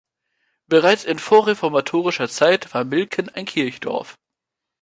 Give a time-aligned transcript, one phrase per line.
[0.65, 4.17] Bereits in vorreformatorischer Zeit war Milken ein Kirchdorf.